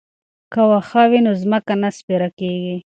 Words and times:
که 0.51 0.61
واښه 0.69 1.03
وي 1.09 1.19
نو 1.25 1.31
ځمکه 1.41 1.73
نه 1.81 1.89
سپیره 1.97 2.29
کیږي. 2.39 2.75